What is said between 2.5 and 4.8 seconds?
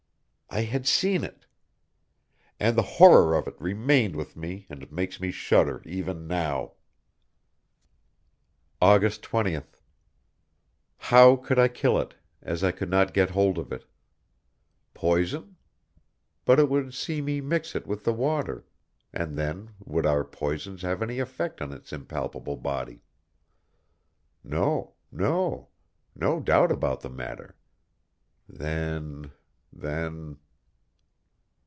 And the horror of it remained with me